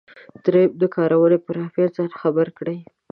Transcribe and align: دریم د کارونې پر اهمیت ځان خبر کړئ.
دریم 0.43 0.71
د 0.81 0.83
کارونې 0.95 1.37
پر 1.45 1.55
اهمیت 1.61 1.91
ځان 1.97 2.09
خبر 2.21 2.47
کړئ. 2.57 2.77